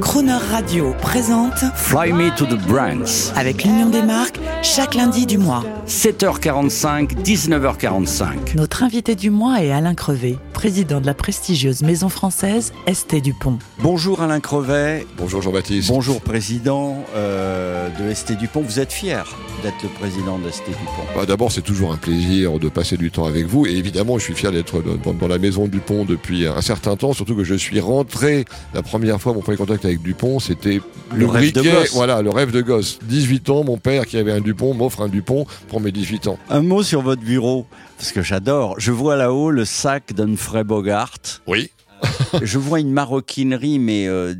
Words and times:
Crooner 0.00 0.38
Radio 0.50 0.94
présente 1.02 1.58
Fly 1.74 2.12
Me 2.12 2.34
to 2.36 2.46
the 2.46 2.58
Brands. 2.66 3.32
avec 3.36 3.64
l'Union 3.64 3.90
des 3.90 4.02
marques 4.02 4.38
chaque 4.62 4.94
lundi 4.94 5.26
du 5.26 5.36
mois. 5.38 5.64
7h45, 5.86 7.22
19h45. 7.22 8.56
Notre 8.56 8.82
invité 8.82 9.14
du 9.14 9.30
mois 9.30 9.62
est 9.62 9.72
Alain 9.72 9.94
Crevet, 9.94 10.36
président 10.52 11.00
de 11.00 11.06
la 11.06 11.14
prestigieuse 11.14 11.82
maison 11.82 12.08
française 12.08 12.72
ST 12.90 13.16
Dupont. 13.16 13.58
Bonjour 13.80 14.22
Alain 14.22 14.40
Crevet. 14.40 15.06
Bonjour 15.18 15.42
Jean-Baptiste. 15.42 15.88
Bonjour 15.88 16.20
président 16.20 17.04
euh, 17.16 17.88
de 17.98 18.14
ST 18.14 18.32
Dupont. 18.38 18.60
Vous 18.62 18.78
êtes 18.80 18.92
fier 18.92 19.24
d'être 19.62 19.82
le 19.82 19.88
président 19.88 20.38
de 20.38 20.48
ST 20.50 20.66
Dupont 20.68 21.02
Bah, 21.16 21.26
D'abord, 21.26 21.50
c'est 21.52 21.62
toujours 21.62 21.92
un 21.92 21.96
plaisir 21.96 22.58
de 22.58 22.68
passer 22.68 22.96
du 22.96 23.10
temps 23.10 23.24
avec 23.26 23.46
vous. 23.46 23.66
Et 23.66 23.72
évidemment, 23.72 24.18
je 24.18 24.24
suis 24.24 24.34
fier 24.34 24.52
d'être 24.52 24.82
dans, 25.04 25.12
dans 25.12 25.28
la 25.28 25.38
maison 25.38 25.66
Dupont 25.66 26.04
depuis 26.04 26.46
un 26.46 26.60
certain 26.62 26.96
temps. 26.96 27.12
Surtout 27.12 27.34
que 27.34 27.44
je 27.44 27.54
suis 27.54 27.80
rentré 27.80 28.44
la 28.74 28.82
première 28.82 29.20
fois, 29.20 29.32
mon 29.34 29.40
premier 29.40 29.56
contact 29.56 29.84
avec 29.84 29.89
Dupont, 29.98 30.38
c'était 30.38 30.80
Le 31.14 31.26
rêve 31.26 31.52
de 31.52 31.60
briquet. 31.60 31.72
gosse. 31.80 31.92
Voilà, 31.94 32.22
le 32.22 32.30
rêve 32.30 32.52
de 32.52 32.60
gosse. 32.60 32.98
18 33.02 33.50
ans, 33.50 33.64
mon 33.64 33.76
père 33.78 34.06
qui 34.06 34.16
avait 34.16 34.32
un 34.32 34.40
Dupont 34.40 34.74
m'offre 34.74 35.00
un 35.02 35.08
Dupont 35.08 35.46
pour 35.68 35.80
mes 35.80 35.92
18 35.92 36.28
ans. 36.28 36.38
Un 36.48 36.62
mot 36.62 36.82
sur 36.82 37.02
votre 37.02 37.22
bureau, 37.22 37.66
parce 37.98 38.12
que 38.12 38.22
j'adore. 38.22 38.74
Je 38.78 38.92
vois 38.92 39.16
là-haut 39.16 39.50
le 39.50 39.64
sac 39.64 40.12
d'Humphrey 40.14 40.64
Bogart. 40.64 41.18
Oui. 41.46 41.70
Je 42.42 42.58
vois 42.58 42.80
une 42.80 42.92
maroquinerie, 42.92 43.78
mais 43.78 44.06
euh, 44.06 44.34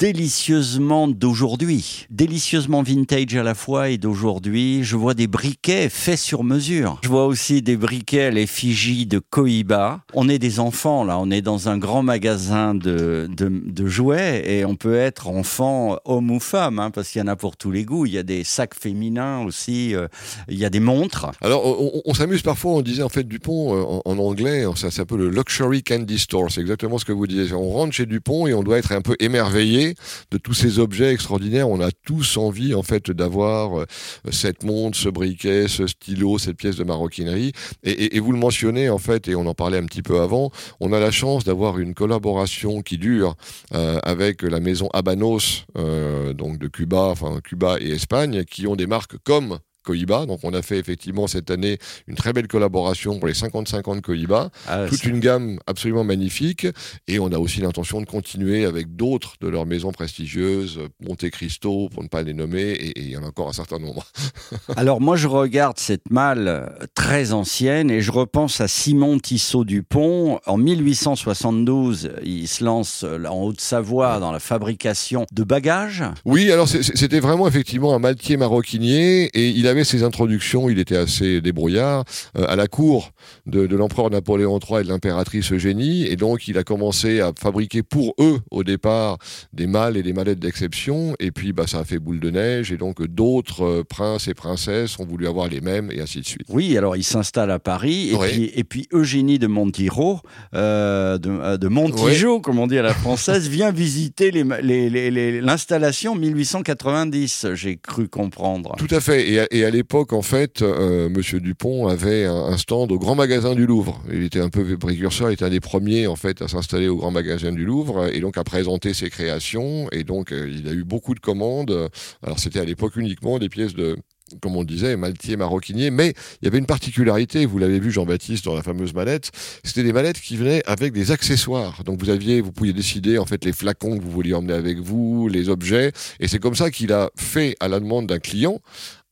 délicieusement 0.00 1.08
d'aujourd'hui. 1.08 2.06
Délicieusement 2.08 2.82
vintage 2.82 3.36
à 3.36 3.42
la 3.42 3.54
fois 3.54 3.90
et 3.90 3.98
d'aujourd'hui. 3.98 4.82
Je 4.82 4.96
vois 4.96 5.12
des 5.12 5.26
briquets 5.26 5.90
faits 5.90 6.18
sur 6.18 6.42
mesure. 6.42 6.98
Je 7.04 7.08
vois 7.10 7.26
aussi 7.26 7.60
des 7.60 7.76
briquets 7.76 8.22
à 8.22 8.30
l'effigie 8.30 9.04
de 9.04 9.18
Cohiba. 9.18 10.00
On 10.14 10.30
est 10.30 10.38
des 10.38 10.58
enfants, 10.58 11.04
là. 11.04 11.18
On 11.18 11.30
est 11.30 11.42
dans 11.42 11.68
un 11.68 11.76
grand 11.76 12.02
magasin 12.02 12.74
de, 12.74 13.28
de, 13.30 13.86
jouets 13.86 14.42
et 14.46 14.64
on 14.64 14.74
peut 14.74 14.96
être 14.96 15.28
enfant, 15.28 15.98
homme 16.06 16.30
ou 16.30 16.40
femme, 16.40 16.78
hein, 16.78 16.90
parce 16.90 17.10
qu'il 17.10 17.18
y 17.18 17.22
en 17.22 17.26
a 17.26 17.36
pour 17.36 17.58
tous 17.58 17.70
les 17.70 17.84
goûts. 17.84 18.06
Il 18.06 18.12
y 18.12 18.18
a 18.18 18.22
des 18.22 18.42
sacs 18.42 18.74
féminins 18.74 19.42
aussi. 19.44 19.94
euh, 19.94 20.08
il 20.48 20.58
y 20.58 20.64
a 20.64 20.70
des 20.70 20.80
montres. 20.80 21.30
Alors, 21.42 21.62
on 22.06 22.14
s'amuse 22.14 22.40
parfois, 22.40 22.72
on 22.72 22.80
disait 22.80 23.02
en 23.02 23.10
fait 23.10 23.28
Dupont 23.28 23.74
euh, 23.74 23.82
en, 23.82 24.02
en 24.06 24.18
anglais, 24.18 24.64
ça 24.76 24.90
s'appelle 24.90 25.18
le 25.18 25.28
luxury 25.28 25.82
candy 25.82 26.18
store. 26.18 26.50
C'est 26.50 26.62
exactement 26.62 26.96
ce 26.96 27.04
que 27.04 27.12
vous 27.12 27.26
disiez. 27.26 27.52
On 27.52 27.70
rentre 27.70 27.92
chez 27.92 28.06
Dupont 28.06 28.46
et 28.46 28.54
on 28.54 28.62
doit 28.62 28.78
être 28.78 28.92
un 28.92 29.02
peu 29.02 29.14
émerveillé 29.20 29.89
de 30.30 30.38
tous 30.38 30.54
ces 30.54 30.78
objets 30.78 31.12
extraordinaires. 31.12 31.68
On 31.68 31.80
a 31.80 31.90
tous 31.90 32.36
envie 32.36 32.74
en 32.74 32.82
fait 32.82 33.10
d'avoir 33.10 33.80
euh, 33.80 33.86
cette 34.30 34.62
montre, 34.64 34.96
ce 34.96 35.08
briquet, 35.08 35.68
ce 35.68 35.86
stylo, 35.86 36.38
cette 36.38 36.56
pièce 36.56 36.76
de 36.76 36.84
maroquinerie. 36.84 37.52
Et, 37.82 38.18
vous 38.20 38.32
le 38.32 38.38
mentionnez 38.38 38.90
en 38.90 38.98
fait, 38.98 39.28
et 39.28 39.34
on 39.34 39.46
en 39.46 39.54
parlait 39.54 39.78
un 39.78 39.86
petit 39.86 40.02
peu 40.02 40.20
avant. 40.20 40.50
On 40.80 40.92
a 40.92 41.00
la 41.00 41.10
chance 41.10 41.44
d'avoir 41.44 41.78
une 41.78 41.94
collaboration 41.94 42.82
qui 42.82 42.98
dure 42.98 43.34
euh, 43.74 43.98
avec 44.02 44.42
la 44.42 44.60
maison 44.60 44.88
Habanos, 44.92 45.64
euh, 45.78 46.32
donc 46.32 46.58
de 46.58 46.68
Cuba, 46.68 47.04
enfin 47.04 47.40
Cuba 47.42 47.78
et 47.80 47.90
Espagne, 47.90 48.44
qui 48.44 48.66
ont 48.66 48.76
des 48.76 48.86
marques 48.86 49.16
comme 49.24 49.58
Cohiba. 49.82 50.26
Donc 50.26 50.40
on 50.42 50.52
a 50.54 50.62
fait 50.62 50.78
effectivement 50.78 51.26
cette 51.26 51.50
année 51.50 51.78
une 52.06 52.14
très 52.14 52.32
belle 52.32 52.48
collaboration 52.48 53.18
pour 53.18 53.28
les 53.28 53.34
55 53.34 53.88
ans 53.88 53.96
de 53.96 54.00
Cohiba. 54.00 54.50
Ah, 54.68 54.86
Toute 54.88 54.98
c'est- 55.00 55.08
une 55.08 55.20
gamme 55.20 55.58
absolument 55.66 56.04
magnifique. 56.04 56.66
Et 57.08 57.18
on 57.18 57.28
a 57.32 57.38
aussi 57.38 57.60
l'intention 57.60 58.00
de 58.00 58.06
continuer 58.06 58.64
avec 58.64 58.94
d'autres 58.96 59.34
de 59.40 59.48
leurs 59.48 59.66
maisons 59.66 59.92
prestigieuses, 59.92 60.80
Monte 61.00 61.28
Cristo, 61.30 61.88
pour 61.92 62.02
ne 62.02 62.08
pas 62.08 62.22
les 62.22 62.34
nommer, 62.34 62.60
et 62.72 63.00
il 63.00 63.10
y 63.10 63.16
en 63.16 63.22
a 63.22 63.26
encore 63.26 63.48
un 63.48 63.52
certain 63.52 63.78
nombre. 63.78 64.04
Alors 64.76 65.00
moi 65.00 65.16
je 65.16 65.26
regarde 65.28 65.78
cette 65.78 66.10
malle 66.10 66.46
euh, 66.48 66.66
très 66.94 67.32
ancienne 67.32 67.90
et 67.90 68.00
je 68.00 68.10
repense 68.12 68.60
à 68.60 68.68
Simon 68.68 69.18
Tissot 69.18 69.64
Dupont. 69.64 70.40
En 70.46 70.56
1872, 70.56 72.10
il 72.24 72.48
se 72.48 72.64
lance 72.64 73.04
euh, 73.04 73.24
en 73.26 73.42
Haute-Savoie 73.42 74.18
dans 74.20 74.32
la 74.32 74.40
fabrication 74.40 75.26
de 75.32 75.42
bagages. 75.44 76.04
Oui, 76.24 76.50
alors 76.50 76.68
c'était 76.68 77.20
vraiment 77.20 77.46
effectivement 77.48 77.94
un 77.94 77.98
maltier 77.98 78.36
maroquinier 78.36 79.24
et 79.34 79.48
il 79.48 79.66
avait 79.70 79.84
ses 79.84 80.02
introductions, 80.02 80.68
il 80.68 80.78
était 80.78 80.96
assez 80.96 81.40
débrouillard, 81.40 82.04
euh, 82.36 82.44
à 82.48 82.56
la 82.56 82.66
cour 82.66 83.12
de, 83.46 83.66
de 83.66 83.76
l'empereur 83.76 84.10
Napoléon 84.10 84.58
III 84.58 84.80
et 84.80 84.84
de 84.84 84.88
l'impératrice 84.88 85.52
Eugénie 85.52 86.06
et 86.06 86.16
donc 86.16 86.48
il 86.48 86.58
a 86.58 86.64
commencé 86.64 87.20
à 87.20 87.32
fabriquer 87.38 87.82
pour 87.82 88.14
eux 88.20 88.38
au 88.50 88.64
départ 88.64 89.18
des 89.52 89.66
malles 89.66 89.96
et 89.96 90.02
des 90.02 90.12
mallettes 90.12 90.38
d'exception 90.40 91.14
et 91.20 91.30
puis 91.30 91.52
bah, 91.52 91.66
ça 91.66 91.78
a 91.80 91.84
fait 91.84 91.98
boule 91.98 92.20
de 92.20 92.30
neige 92.30 92.72
et 92.72 92.76
donc 92.76 93.04
d'autres 93.06 93.62
euh, 93.64 93.84
princes 93.84 94.28
et 94.28 94.34
princesses 94.34 94.98
ont 94.98 95.06
voulu 95.06 95.26
avoir 95.26 95.48
les 95.48 95.60
mêmes 95.60 95.90
et 95.92 96.00
ainsi 96.00 96.20
de 96.20 96.26
suite. 96.26 96.46
Oui, 96.48 96.76
alors 96.76 96.96
il 96.96 97.04
s'installe 97.04 97.50
à 97.50 97.58
Paris 97.58 98.10
et, 98.10 98.16
Oui. 98.16 98.28
puis, 98.28 98.50
et 98.54 98.64
puis 98.64 98.88
Eugénie 98.92 99.38
de 99.38 99.46
Montiro, 99.46 100.20
euh, 100.54 101.18
de, 101.18 101.30
euh, 101.30 101.56
de 101.56 101.68
Montijo, 101.68 102.40
comme 102.40 102.58
on 102.58 102.66
dit 102.66 102.78
à 102.78 102.82
la 102.82 102.94
française, 102.94 103.48
vient 103.48 103.70
visiter 103.72 104.30
les 104.30 104.44
ma- 104.44 104.60
les- 104.60 104.90
les- 104.90 105.10
les- 105.10 105.40
l'installation 105.40 106.14
1890, 106.14 107.46
j'ai 107.54 107.76
cru 107.76 108.08
comprendre. 108.08 108.74
Tout 108.78 108.86
à 108.94 109.00
fait. 109.00 109.28
Et 109.30 109.59
et 109.60 109.64
à 109.66 109.70
l'époque, 109.70 110.14
en 110.14 110.22
fait, 110.22 110.62
euh, 110.62 111.10
Monsieur 111.10 111.38
Dupont 111.38 111.86
avait 111.86 112.24
un, 112.24 112.56
stand 112.56 112.90
au 112.92 112.98
Grand 112.98 113.14
Magasin 113.14 113.54
du 113.54 113.66
Louvre. 113.66 114.02
Il 114.10 114.22
était 114.22 114.40
un 114.40 114.48
peu 114.48 114.78
précurseur, 114.78 115.30
il 115.30 115.34
était 115.34 115.44
un 115.44 115.50
des 115.50 115.60
premiers 115.60 116.06
en 116.06 116.16
fait 116.16 116.40
à 116.40 116.48
s'installer 116.48 116.88
au 116.88 116.96
Grand 116.96 117.10
Magasin 117.10 117.52
du 117.52 117.66
Louvre 117.66 118.06
et 118.10 118.20
donc 118.20 118.38
à 118.38 118.44
présenter 118.44 118.94
ses 118.94 119.10
créations. 119.10 119.86
Et 119.92 120.02
donc, 120.02 120.32
euh, 120.32 120.50
il 120.50 120.66
a 120.66 120.72
eu 120.72 120.82
beaucoup 120.82 121.14
de 121.14 121.20
commandes. 121.20 121.90
Alors, 122.22 122.38
c'était 122.38 122.60
à 122.60 122.64
l'époque 122.64 122.96
uniquement 122.96 123.38
des 123.38 123.50
pièces 123.50 123.74
de 123.74 123.96
comme 124.40 124.56
on 124.56 124.64
disait, 124.64 124.96
maltier, 124.96 125.36
maroquinier, 125.36 125.90
mais 125.90 126.14
il 126.40 126.44
y 126.44 126.48
avait 126.48 126.58
une 126.58 126.66
particularité, 126.66 127.46
vous 127.46 127.58
l'avez 127.58 127.80
vu 127.80 127.90
Jean-Baptiste 127.90 128.44
dans 128.44 128.54
la 128.54 128.62
fameuse 128.62 128.94
mallette, 128.94 129.32
c'était 129.64 129.82
des 129.82 129.92
mallettes 129.92 130.20
qui 130.20 130.36
venaient 130.36 130.62
avec 130.66 130.92
des 130.92 131.10
accessoires. 131.10 131.82
Donc 131.84 132.00
vous 132.00 132.10
aviez, 132.10 132.40
vous 132.40 132.52
pouviez 132.52 132.72
décider 132.72 133.18
en 133.18 133.26
fait 133.26 133.44
les 133.44 133.52
flacons 133.52 133.98
que 133.98 134.04
vous 134.04 134.10
vouliez 134.10 134.34
emmener 134.34 134.52
avec 134.52 134.78
vous, 134.78 135.26
les 135.26 135.48
objets, 135.48 135.90
et 136.20 136.28
c'est 136.28 136.38
comme 136.38 136.54
ça 136.54 136.70
qu'il 136.70 136.92
a 136.92 137.10
fait 137.16 137.56
à 137.58 137.66
la 137.66 137.80
demande 137.80 138.06
d'un 138.06 138.20
client 138.20 138.60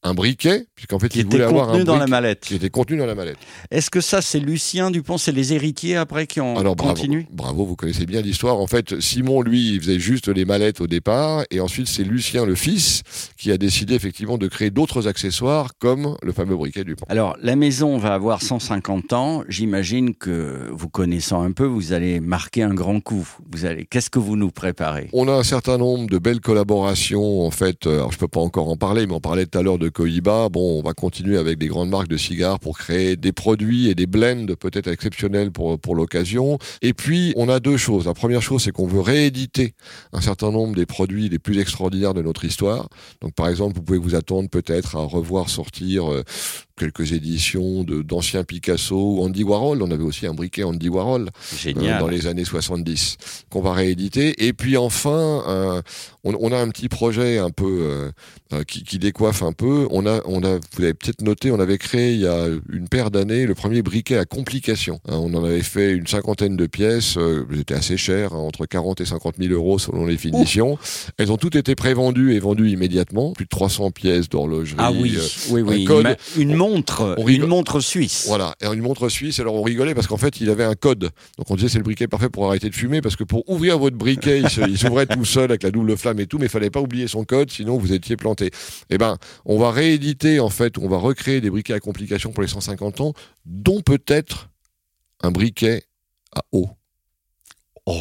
un 0.09 0.15
briquet, 0.15 0.67
puisqu'en 0.75 0.99
fait 0.99 1.09
Qui 1.09 1.19
il 1.19 1.27
était 1.27 1.31
voulait 1.37 1.45
avoir 1.45 1.67
contenu 1.67 1.83
un 1.83 1.85
dans 1.85 1.97
la 1.99 2.07
mallette. 2.07 2.41
qui 2.41 2.55
était 2.55 2.71
contenu 2.71 2.97
dans 2.99 3.07
la 3.07 3.15
mallette. 3.15 3.39
Est-ce 3.71 3.91
que 3.91 4.01
ça, 4.01 4.21
c'est 4.23 4.41
Lucien 4.41 4.91
Dupont, 4.91 5.19
c'est 5.19 5.33
les 5.33 5.53
héritiers 5.53 5.97
après 5.97 6.27
qui 6.27 6.41
ont 6.41 6.57
Alors 6.57 6.77
bravo, 6.77 6.95
continué 6.95 7.27
bravo, 7.31 7.65
vous 7.65 7.77
connaissez 7.77 8.07
bien 8.07 8.21
l'histoire. 8.21 8.59
En 8.59 8.67
fait, 8.67 9.01
Simon, 9.01 9.43
lui, 9.43 9.75
il 9.75 9.81
faisait 9.81 9.99
juste 10.01 10.29
les 10.29 10.45
mallettes 10.45 10.81
au 10.81 10.87
départ, 10.87 11.45
et 11.51 11.61
ensuite 11.61 11.89
c'est 11.89 12.05
Lucien, 12.05 12.45
le 12.47 12.55
fils, 12.55 13.03
qui 13.37 13.53
a 13.53 13.59
décidé 13.59 13.95
effectivement 13.95 14.39
de 14.39 14.49
créer 14.49 14.71
d'autres 14.71 15.07
accessoires 15.09 15.73
comme 15.79 16.17
le 16.23 16.33
fameux 16.33 16.57
briquet 16.57 16.85
du 16.85 16.97
pont. 16.97 17.07
Alors, 17.09 17.37
la 17.43 17.57
maison 17.57 17.99
va 17.99 18.15
avoir 18.15 18.43
150 18.43 19.13
ans. 19.13 19.45
J'imagine 19.49 20.15
que, 20.15 20.69
vous 20.73 20.89
connaissant 20.89 21.43
un 21.43 21.53
peu, 21.53 21.65
vous 21.65 21.93
allez 21.93 22.21
marquer 22.21 22.63
un 22.63 22.75
grand 22.75 23.01
coup. 23.01 23.29
Vous 23.53 23.65
allez, 23.67 23.85
qu'est-ce 23.85 24.11
que 24.11 24.19
vous 24.19 24.37
nous 24.37 24.51
préparez? 24.51 25.09
On 25.13 25.29
a 25.29 25.33
un 25.33 25.43
certain 25.43 25.79
nombre 25.79 26.09
de 26.09 26.19
belles 26.19 26.41
collaborations, 26.41 27.47
en 27.47 27.51
fait. 27.51 27.87
euh, 27.87 27.97
Alors, 27.99 28.13
je 28.13 28.19
peux 28.19 28.29
pas 28.29 28.41
encore 28.41 28.69
en 28.69 28.77
parler, 28.77 29.07
mais 29.07 29.15
on 29.15 29.21
parlait 29.21 29.47
tout 29.47 29.59
à 29.59 29.63
l'heure 29.63 29.79
de 29.79 29.89
Cohiba. 29.99 30.49
Bon, 30.49 30.79
on 30.79 30.83
va 30.83 30.93
continuer 30.93 31.39
avec 31.39 31.59
des 31.59 31.67
grandes 31.67 31.89
marques 31.89 32.07
de 32.07 32.17
cigares 32.17 32.61
pour 32.61 32.79
créer 32.79 33.17
des 33.17 33.33
produits 33.33 33.89
et 33.89 33.97
des 33.97 34.07
blends 34.07 34.47
peut-être 34.55 34.87
exceptionnels 34.87 35.51
pour, 35.51 35.77
pour 35.81 35.97
l'occasion. 35.97 36.57
Et 36.83 36.95
puis, 36.95 37.33
on 37.35 37.49
a 37.49 37.59
deux 37.59 37.77
choses. 37.77 38.07
La 38.07 38.15
première 38.15 38.41
chose, 38.41 38.63
c'est 38.63 38.71
qu'on 38.71 38.87
veut 38.87 39.01
rééditer 39.01 39.75
un 40.13 40.21
certain 40.21 40.53
nombre 40.53 40.77
des 40.77 40.87
produits 40.87 41.29
les 41.29 41.41
plus 41.41 41.59
extraordinaires 41.59 42.15
de 42.15 42.23
notre 42.23 42.45
histoire. 42.45 42.89
Donc, 43.21 43.35
par 43.35 43.49
exemple, 43.49 43.75
vous 43.75 43.83
pouvez 43.83 43.99
vous 43.99 44.15
attendre 44.15 44.49
peut-être 44.49 44.95
à 44.95 45.01
revoir 45.01 45.51
sortir 45.51 46.13
euh, 46.13 46.23
quelques 46.79 47.13
éditions 47.13 47.83
de 47.83 48.01
d'anciens 48.03 48.45
Picasso 48.45 48.97
ou 48.97 49.23
Andy 49.23 49.45
Warhol. 49.45 49.83
On 49.83 49.91
avait 49.91 50.05
aussi 50.05 50.27
un 50.27 50.35
briquet 50.35 50.63
Andy 50.63 50.89
Warhol 50.89 51.29
euh, 51.67 51.99
dans 51.99 52.07
les 52.07 52.27
années 52.27 52.45
70 52.45 53.17
qu'on 53.51 53.61
va 53.61 53.73
rééditer. 53.73 54.47
Et 54.47 54.53
puis 54.53 54.77
enfin, 54.77 55.43
euh, 55.47 55.83
on, 56.25 56.35
on 56.41 56.53
a 56.53 56.59
un 56.59 56.69
petit 56.69 56.89
projet 56.89 57.39
un 57.39 57.51
peu 57.51 58.13
euh, 58.53 58.65
qui, 58.65 58.85
qui 58.85 58.99
décoiffe 58.99 59.43
un 59.43 59.53
peu. 59.53 59.78
On 59.91 60.07
a, 60.07 60.21
on 60.25 60.43
a, 60.45 60.55
vous 60.57 60.81
l'avez 60.83 60.95
peut-être 60.95 61.23
noté, 61.23 61.51
on 61.51 61.61
avait 61.61 61.79
créé 61.79 62.13
il 62.15 62.21
y 62.21 62.27
a 62.27 62.47
une 62.73 62.89
paire 62.89 63.11
d'années 63.11 63.47
le 63.47 63.55
premier 63.55 63.83
briquet 63.83 64.17
à 64.19 64.25
complication. 64.25 65.01
Hein, 65.09 65.17
on 65.17 65.33
en 65.35 65.45
avait 65.45 65.63
fait 65.63 65.93
une 65.93 66.07
cinquantaine 66.07 66.57
de 66.57 66.67
pièces. 66.67 67.17
Euh, 67.17 67.45
elles 67.51 67.61
étaient 67.61 67.75
assez 67.75 67.97
chères, 67.97 68.33
hein, 68.33 68.39
entre 68.39 68.67
40 68.67 69.01
et 69.01 69.05
50 69.07 69.37
000 69.39 69.53
euros 69.53 69.79
selon 69.79 70.07
les 70.07 70.17
finitions. 70.17 70.79
Elles 71.19 71.31
ont 71.33 71.37
toutes 71.37 71.57
été 71.57 71.75
prévendues 71.75 72.35
et 72.35 72.39
vendues 72.41 72.71
immédiatement. 72.71 73.33
Plus 73.33 73.45
de 73.45 73.51
300 73.51 73.91
pièces 73.91 74.29
d'horlogerie. 74.29 74.77
Ah 74.79 74.93
oui, 74.93 75.15
euh, 75.17 75.23
oui, 75.51 75.63
oui. 75.63 75.75
un 75.75 75.79
Une, 75.79 75.87
code. 75.87 76.03
ma- 76.05 76.17
une 76.37 76.55
montre, 76.55 77.15
On 77.19 77.27
une 77.29 77.47
montre 77.47 77.81
suisse. 77.81 78.25
Voilà, 78.29 78.55
et 78.61 78.67
une 78.67 78.81
montre 78.83 79.09
suisse, 79.09 79.41
alors 79.41 79.55
on 79.55 79.63
rigolait 79.63 79.95
parce 79.95 80.07
qu'en 80.07 80.17
fait 80.17 80.41
il 80.41 80.51
avait 80.51 80.65
un 80.65 80.75
code. 80.75 81.11
Donc 81.39 81.51
on 81.51 81.57
disait 81.57 81.69
c'est 81.69 81.79
le 81.79 81.85
briquet 81.85 82.07
parfait 82.09 82.29
pour 82.29 82.47
arrêter 82.47 82.69
de 82.71 82.75
fumer 82.75 83.01
parce 83.01 83.17
que 83.17 83.25
pour 83.25 83.49
ouvrir 83.49 83.79
votre 83.79 83.97
briquet, 83.97 84.41
il 84.69 84.79
s'ouvrait 84.79 85.07
tout 85.07 85.25
seul 85.25 85.45
avec 85.45 85.63
la 85.63 85.71
double 85.71 85.97
flamme 85.97 86.21
et 86.21 86.27
tout, 86.27 86.39
mais 86.39 86.47
il 86.47 86.51
fallait 86.51 86.71
pas 86.71 86.81
oublier 86.81 87.09
son 87.09 87.25
code, 87.25 87.51
sinon 87.51 87.77
vous 87.79 87.93
étiez 87.93 88.17
planté. 88.17 88.51
Eh 88.91 88.99
ben, 88.99 89.17
on 89.45 89.59
va 89.59 89.68
rééditer 89.71 90.41
en 90.41 90.51
fait, 90.51 90.79
on 90.79 90.89
va 90.89 90.99
recréer 90.99 91.41
des 91.41 91.51
briquets 91.51 91.75
à 91.75 91.81
complications 91.81 92.33
pour 92.33 92.43
les 92.43 92.49
150 92.49 93.01
ans, 93.01 93.15
dont 93.45 93.81
peut-être 93.81 94.51
un 95.21 95.31
briquet 95.31 95.85
à 96.33 96.43
eau. 96.53 96.69
Oh. 97.87 97.97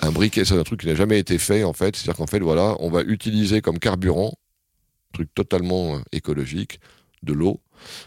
Un 0.00 0.12
briquet, 0.12 0.44
c'est 0.44 0.58
un 0.58 0.62
truc 0.62 0.80
qui 0.80 0.86
n'a 0.86 0.94
jamais 0.94 1.18
été 1.18 1.38
fait 1.38 1.64
en 1.64 1.72
fait. 1.72 1.96
C'est-à-dire 1.96 2.16
qu'en 2.16 2.26
fait, 2.26 2.40
voilà, 2.40 2.76
on 2.80 2.90
va 2.90 3.02
utiliser 3.02 3.62
comme 3.62 3.78
carburant, 3.78 4.34
truc 5.12 5.32
totalement 5.34 5.96
euh, 5.96 6.00
écologique, 6.12 6.80
de 7.22 7.32
l'eau 7.32 7.60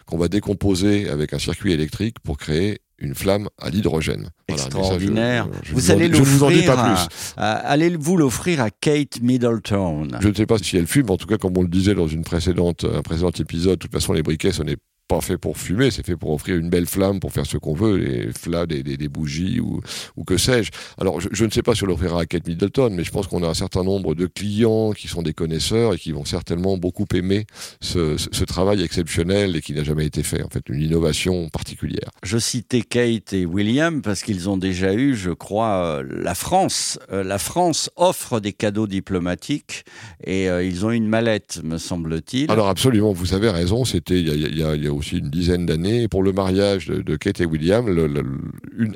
qu'on 0.06 0.18
va 0.18 0.28
décomposer 0.28 1.10
avec 1.10 1.34
un 1.34 1.40
circuit 1.40 1.74
électrique 1.74 2.20
pour 2.20 2.38
créer 2.38 2.82
une 3.00 3.16
flamme 3.16 3.50
à 3.60 3.70
l'hydrogène. 3.70 4.30
Extraordinaire. 4.48 5.48
vous 5.72 5.92
allez 5.92 6.08
l'offrir 6.08 7.08
allez-vous 7.38 8.18
l'offrir 8.18 8.62
à 8.62 8.70
Kate 8.70 9.22
Middleton? 9.22 10.08
Je 10.20 10.28
ne 10.28 10.34
sais 10.34 10.46
pas 10.46 10.58
si 10.58 10.78
elle 10.78 10.88
fume, 10.88 11.10
en 11.10 11.18
tout 11.18 11.28
cas, 11.28 11.38
comme 11.38 11.58
on 11.58 11.62
le 11.62 11.68
disait 11.68 11.96
dans 11.96 12.08
une 12.08 12.24
précédente, 12.24 12.86
un 12.86 13.02
précédent 13.02 13.32
épisode, 13.32 13.74
de 13.74 13.84
toute 13.84 13.92
façon, 13.92 14.14
les 14.14 14.24
briquets, 14.24 14.52
ce 14.52 14.64
n'est 14.64 14.78
pas 15.10 15.22
fait 15.22 15.40
pour 15.40 15.58
fumer, 15.58 15.90
c'est 15.90 16.06
fait 16.06 16.16
pour 16.16 16.32
offrir 16.32 16.56
une 16.56 16.70
belle 16.70 16.86
flamme, 16.86 17.20
pour 17.20 17.34
faire 17.34 17.46
ce 17.48 17.58
qu'on 17.58 17.74
veut, 17.74 17.98
les 17.98 18.32
flammes, 18.32 18.68
des, 18.68 18.84
des, 18.84 19.08
bougies 19.08 19.60
ou, 19.60 19.82
ou 20.16 20.24
que 20.24 20.38
sais-je. 20.38 20.70
Alors, 21.00 21.20
je, 21.20 21.46
ne 21.46 21.50
sais 21.50 21.64
pas 21.64 21.74
si 21.74 21.84
on 21.84 21.88
l'offrira 21.88 22.22
à 22.22 22.26
Kate 22.28 22.48
Middleton, 22.48 22.92
mais 22.92 23.04
je 23.04 23.12
pense 23.12 23.26
qu'on 23.26 23.42
a 23.42 23.48
un 23.48 23.56
certain 23.56 23.84
nombre 23.84 24.14
de 24.14 24.28
clients 24.28 24.92
qui 24.92 25.08
sont 25.08 25.24
des 25.24 25.34
connaisseurs 25.34 25.96
et 25.96 25.98
qui 25.98 26.12
vont 26.12 26.26
certainement 26.26 26.78
beaucoup 26.78 27.08
aimer 27.16 27.48
ce, 27.82 28.18
ce, 28.18 28.44
travail 28.44 28.84
exceptionnel 28.84 29.56
et 29.56 29.62
qui 29.62 29.74
n'a 29.74 29.84
jamais 29.84 30.06
été 30.06 30.22
fait, 30.22 30.44
en 30.44 30.50
fait, 30.50 30.70
une 30.70 30.82
innovation 30.82 31.50
particulière. 31.50 32.12
Je 32.22 32.38
citais 32.38 32.82
Kate 32.82 33.34
et 33.34 33.48
William 33.48 34.04
parce 34.04 34.22
qu'ils 34.22 34.48
ont 34.48 34.58
déjà 34.58 34.94
eu, 34.94 35.16
je 35.16 35.32
crois, 35.32 36.02
euh, 36.02 36.04
la 36.08 36.36
France. 36.36 37.00
Euh, 37.12 37.24
la 37.24 37.40
France 37.40 37.90
offre 37.96 38.40
des 38.40 38.54
cadeaux 38.54 38.86
diplomatiques 38.86 39.86
et 40.24 40.50
euh, 40.50 40.64
ils 40.64 40.86
ont 40.86 40.92
une 40.92 41.08
mallette, 41.08 41.62
me 41.64 41.80
semble-t-il. 41.80 42.52
Alors 42.52 42.70
absolument, 42.70 43.12
vous 43.12 43.34
avez 43.34 43.50
raison, 43.50 43.86
c'était 43.86 44.20
il 44.20 44.28
y 44.28 44.32
a, 44.32 44.36
il 44.36 44.58
y 44.58 44.64
a, 44.64 44.76
il 44.76 44.84
y 44.84 44.88
a 44.88 44.99
aussi 45.00 45.18
une 45.18 45.30
dizaine 45.30 45.66
d'années. 45.66 46.08
Pour 46.08 46.24
le 46.24 46.32
mariage 46.32 46.88
de, 46.88 47.16
Kate 47.16 47.42
et 47.42 47.46
William, 47.46 47.88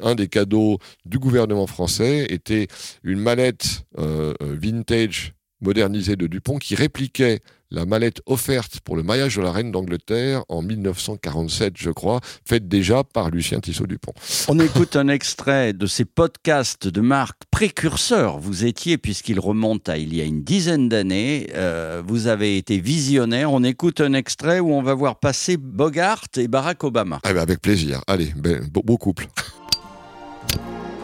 un 0.03 0.15
des 0.15 0.27
cadeaux 0.27 0.77
du 1.05 1.19
gouvernement 1.19 1.67
français 1.67 2.27
était 2.29 2.67
une 3.03 3.19
mallette 3.19 3.85
euh, 3.97 4.33
euh, 4.41 4.55
vintage 4.59 5.33
modernisée 5.61 6.15
de 6.15 6.27
Dupont 6.27 6.57
qui 6.57 6.75
répliquait 6.75 7.39
la 7.73 7.85
mallette 7.85 8.21
offerte 8.27 8.79
pour 8.81 8.95
le 8.95 9.03
mariage 9.03 9.35
de 9.35 9.41
la 9.41 9.51
reine 9.51 9.71
d'Angleterre 9.71 10.43
en 10.47 10.61
1947, 10.61 11.73
je 11.75 11.89
crois, 11.89 12.21
faite 12.47 12.67
déjà 12.67 13.03
par 13.03 13.31
Lucien 13.31 13.59
Tissot-Dupont. 13.59 14.13
On 14.47 14.59
écoute 14.59 14.95
un 14.95 15.07
extrait 15.07 15.73
de 15.73 15.87
ces 15.87 16.05
podcasts 16.05 16.87
de 16.87 17.01
marque 17.01 17.41
précurseurs. 17.49 18.37
Vous 18.37 18.65
étiez, 18.65 18.97
puisqu'il 18.97 19.39
remonte 19.39 19.89
à 19.89 19.97
il 19.97 20.15
y 20.15 20.21
a 20.21 20.23
une 20.23 20.43
dizaine 20.43 20.87
d'années, 20.87 21.47
euh, 21.55 22.03
vous 22.05 22.27
avez 22.27 22.57
été 22.57 22.79
visionnaire. 22.79 23.51
On 23.51 23.63
écoute 23.63 24.01
un 24.01 24.13
extrait 24.13 24.59
où 24.59 24.71
on 24.71 24.83
va 24.83 24.93
voir 24.93 25.19
passer 25.19 25.57
Bogart 25.57 26.25
et 26.37 26.47
Barack 26.47 26.83
Obama. 26.83 27.19
Eh 27.27 27.33
ben, 27.33 27.41
avec 27.41 27.59
plaisir. 27.59 28.01
Allez, 28.07 28.31
ben, 28.35 28.61
beau 28.71 28.97
couple. 28.97 29.27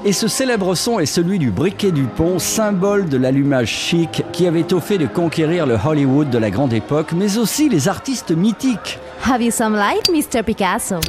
Et 0.06 0.13
ce 0.13 0.30
célèbre 0.30 0.75
son 0.75 1.00
est 1.00 1.06
celui 1.06 1.40
du 1.40 1.51
briquet 1.51 1.92
du 1.92 2.04
pont, 2.04 2.40
symbole 2.40 3.10
de 3.10 3.18
l'allumage 3.18 3.68
chic 3.68 4.24
qui 4.31 4.48
avait 4.48 4.74
au 4.74 4.80
fait 4.80 4.98
de 4.98 5.06
conquérir 5.06 5.66
le 5.66 5.78
Hollywood 5.84 6.30
de 6.30 6.38
la 6.38 6.50
grande 6.50 6.72
époque, 6.72 7.12
mais 7.12 7.38
aussi 7.38 7.68
les 7.68 7.90
artistes 7.90 8.31
mythiques. 8.31 8.98
Have 9.30 9.42
you 9.42 9.51
some 9.51 9.75
light, 9.75 10.10
Mr. 10.10 10.42
Picasso? 10.42 11.01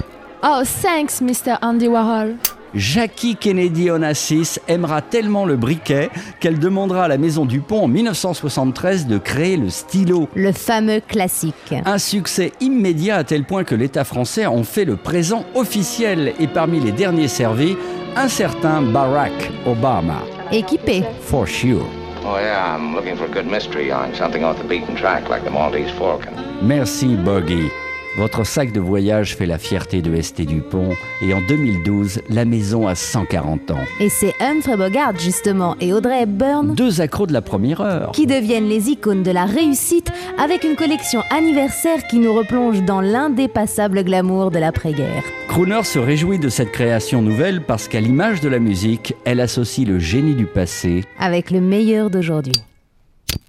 Oh, 0.43 0.63
thanks, 0.83 1.21
Mr. 1.21 1.57
Andy 1.63 1.87
Warhol. 1.87 2.35
Jackie 2.75 3.37
Kennedy 3.37 3.91
Onassis 3.91 4.59
aimera 4.69 5.03
tellement 5.03 5.45
le 5.45 5.57
briquet 5.57 6.11
qu'elle 6.39 6.59
demandera 6.59 7.05
à 7.05 7.09
la 7.09 7.19
Maison 7.19 7.45
du 7.45 7.61
Pont 7.61 7.85
en 7.85 7.89
1973 7.89 9.07
de 9.07 9.19
créer 9.19 9.57
le 9.57 9.71
stylo. 9.71 10.29
Le 10.35 10.53
fameux 10.53 11.01
classique. 11.01 11.75
Un 11.85 11.99
succès 11.99 12.53
immédiat 12.61 13.17
à 13.17 13.25
tel 13.25 13.45
point 13.45 13.65
que 13.65 13.75
l'État 13.75 14.05
français 14.05 14.47
en 14.47 14.63
fait 14.63 14.85
le 14.85 14.97
présent 14.97 15.45
officiel 15.55 16.35
et 16.39 16.47
parmi 16.47 16.81
les 16.81 16.93
derniers 16.93 17.29
servis, 17.29 17.77
un 18.17 18.29
certain 18.29 18.83
Barack 18.83 19.33
Obama. 19.67 20.23
Équipé. 20.53 21.03
For 21.23 21.47
sure. 21.47 21.87
Oh 22.23 22.37
yeah, 22.39 22.77
I'm 22.77 22.95
looking 22.95 23.17
for 23.17 23.25
a 23.25 23.29
good 23.29 23.47
mystery 23.47 23.91
on 23.91 24.15
something 24.15 24.45
off 24.45 24.59
the 24.59 24.69
beaten 24.69 24.95
track 24.95 25.29
like 25.29 25.45
the 25.45 25.51
Maltese 25.51 25.91
Falcon. 25.93 26.35
Merci, 26.63 27.17
Buggy. 27.17 27.71
Votre 28.17 28.45
sac 28.45 28.73
de 28.73 28.81
voyage 28.81 29.37
fait 29.37 29.47
la 29.47 29.57
fierté 29.57 30.03
de 30.03 30.21
ST 30.21 30.43
Dupont 30.43 30.91
et 31.23 31.33
en 31.33 31.41
2012, 31.43 32.23
la 32.29 32.45
maison 32.45 32.89
a 32.89 32.97
140 32.97 33.71
ans. 33.71 33.79
Et 34.01 34.09
c'est 34.09 34.35
Humphrey 34.41 34.77
Bogart 34.77 35.17
justement 35.17 35.77
et 35.81 35.93
Audrey 35.93 36.23
Hepburn, 36.23 36.75
deux 36.75 37.01
accros 37.01 37.29
de 37.29 37.33
la 37.33 37.41
première 37.41 37.81
heure, 37.81 38.11
qui 38.11 38.27
deviennent 38.27 38.69
les 38.69 38.89
icônes 38.91 39.23
de 39.23 39.31
la 39.31 39.45
réussite 39.45 40.11
avec 40.39 40.65
une 40.65 40.75
collection 40.75 41.23
anniversaire 41.31 42.05
qui 42.09 42.19
nous 42.19 42.35
replonge 42.35 42.83
dans 42.83 43.01
l'indépassable 43.01 44.03
glamour 44.03 44.51
de 44.51 44.59
l'après-guerre. 44.59 45.23
Crooner 45.49 45.85
se 45.85 46.01
réjouit 46.01 46.41
de 46.41 46.49
cette 46.49 46.73
création 46.73 47.23
nouvelle 47.23 47.63
parce 47.63 47.87
qu'à 47.87 48.01
l'image 48.01 48.41
de 48.41 48.49
la 48.49 48.59
musique, 48.59 49.15
elle 49.25 49.41
associe 49.41 49.87
le 49.87 50.01
génie 50.01 50.35
du 50.35 50.47
passé 50.47 51.05
avec 51.19 51.53
le 51.53 51.61
meilleur 51.61 52.11
d'aujourd'hui. 52.11 52.61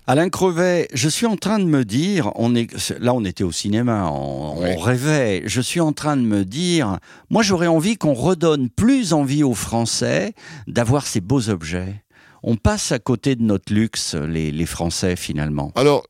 Alain 0.07 0.29
Crevet, 0.29 0.89
je 0.93 1.07
suis 1.07 1.25
en 1.25 1.37
train 1.37 1.57
de 1.57 1.63
me 1.63 1.85
dire, 1.85 2.31
on 2.35 2.53
est, 2.53 2.67
là 2.99 3.13
on 3.13 3.23
était 3.23 3.45
au 3.45 3.51
cinéma, 3.53 4.09
on, 4.11 4.77
rêvait, 4.77 5.43
je 5.45 5.61
suis 5.61 5.79
en 5.79 5.93
train 5.93 6.17
de 6.17 6.21
me 6.21 6.43
dire, 6.43 6.97
moi 7.29 7.43
j'aurais 7.43 7.67
envie 7.67 7.95
qu'on 7.95 8.13
redonne 8.13 8.69
plus 8.69 9.13
envie 9.13 9.43
aux 9.43 9.53
Français 9.53 10.33
d'avoir 10.67 11.07
ces 11.07 11.21
beaux 11.21 11.49
objets. 11.49 12.03
On 12.43 12.55
passe 12.55 12.91
à 12.91 12.99
côté 12.99 13.35
de 13.35 13.43
notre 13.43 13.71
luxe, 13.71 14.15
les, 14.15 14.65
Français, 14.65 15.15
finalement. 15.15 15.71
Alors, 15.75 16.03